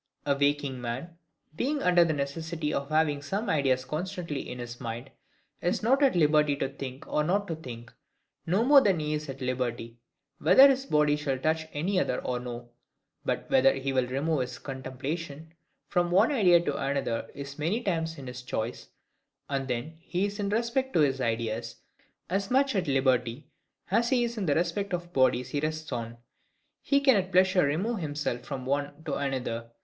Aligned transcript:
A 0.25 0.35
waking 0.35 0.81
man, 0.81 1.15
being 1.55 1.83
under 1.83 2.03
the 2.03 2.11
necessity 2.11 2.73
of 2.73 2.89
having 2.89 3.21
some 3.21 3.51
ideas 3.51 3.85
constantly 3.85 4.49
in 4.49 4.57
his 4.57 4.79
mind, 4.81 5.11
is 5.61 5.83
not 5.83 6.01
at 6.01 6.15
liberty 6.15 6.55
to 6.55 6.69
think 6.69 7.07
or 7.07 7.23
not 7.23 7.47
to 7.49 7.55
think; 7.55 7.93
no 8.47 8.63
more 8.63 8.81
than 8.81 8.99
he 8.99 9.13
is 9.13 9.29
at 9.29 9.41
liberty, 9.41 9.99
whether 10.39 10.67
his 10.67 10.87
body 10.87 11.15
shall 11.15 11.37
touch 11.37 11.67
any 11.71 11.99
other 11.99 12.19
or 12.25 12.39
no, 12.39 12.71
but 13.25 13.47
whether 13.51 13.75
he 13.75 13.93
will 13.93 14.07
remove 14.07 14.41
his 14.41 14.57
contemplation 14.57 15.53
from 15.87 16.09
one 16.09 16.31
idea 16.31 16.59
to 16.59 16.75
another 16.75 17.29
is 17.35 17.59
many 17.59 17.83
times 17.83 18.17
in 18.17 18.25
his 18.25 18.41
choice; 18.41 18.87
and 19.49 19.67
then 19.67 19.93
he 19.99 20.25
is, 20.25 20.39
in 20.39 20.49
respect 20.49 20.95
of 20.95 21.03
his 21.03 21.21
ideas, 21.21 21.75
as 22.27 22.49
much 22.49 22.75
at 22.75 22.87
liberty 22.87 23.45
as 23.91 24.09
he 24.09 24.23
is 24.23 24.35
in 24.35 24.47
respect 24.47 24.93
of 24.95 25.13
bodies 25.13 25.49
he 25.49 25.59
rests 25.59 25.91
on; 25.91 26.17
he 26.81 26.99
can 27.01 27.15
at 27.15 27.31
pleasure 27.31 27.63
remove 27.67 27.99
himself 27.99 28.41
from 28.41 28.65
one 28.65 29.03
to 29.03 29.13
another. 29.13 29.69